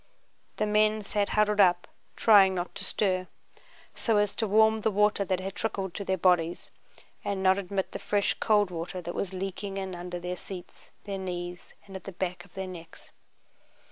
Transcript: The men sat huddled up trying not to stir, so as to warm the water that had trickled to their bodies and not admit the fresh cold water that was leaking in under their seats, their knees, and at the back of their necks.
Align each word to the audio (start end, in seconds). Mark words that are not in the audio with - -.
The 0.57 0.65
men 0.65 1.03
sat 1.03 1.29
huddled 1.29 1.59
up 1.59 1.87
trying 2.15 2.55
not 2.55 2.73
to 2.73 2.83
stir, 2.83 3.27
so 3.93 4.17
as 4.17 4.33
to 4.37 4.47
warm 4.47 4.81
the 4.81 4.89
water 4.89 5.23
that 5.23 5.39
had 5.39 5.53
trickled 5.53 5.93
to 5.93 6.03
their 6.03 6.17
bodies 6.17 6.71
and 7.23 7.43
not 7.43 7.59
admit 7.59 7.91
the 7.91 7.99
fresh 7.99 8.33
cold 8.39 8.71
water 8.71 8.99
that 8.99 9.13
was 9.13 9.31
leaking 9.31 9.77
in 9.77 9.93
under 9.93 10.19
their 10.19 10.37
seats, 10.37 10.89
their 11.03 11.19
knees, 11.19 11.75
and 11.85 11.95
at 11.95 12.05
the 12.05 12.13
back 12.13 12.43
of 12.45 12.55
their 12.55 12.65
necks. 12.65 13.11